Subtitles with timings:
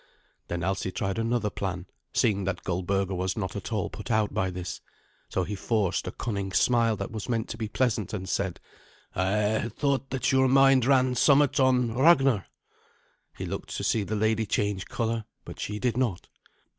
[0.47, 4.49] Then Alsi tried another plan, seeing that Goldberga was not at all put out by
[4.49, 4.81] this.
[5.29, 8.59] So he forced a cunning smile that was meant to be pleasant, and said,
[9.13, 12.47] "I had thought that your mind ran somewhat on Ragnar."
[13.37, 16.27] He looked to see the lady change colour, but she did not.